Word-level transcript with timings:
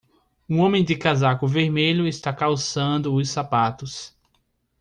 Um 0.49 0.61
homem 0.61 0.83
de 0.83 0.95
casaco 0.97 1.45
vermelho 1.47 2.07
está 2.07 2.33
calçando 2.33 3.13
os 3.13 3.29
sapatos. 3.29 4.17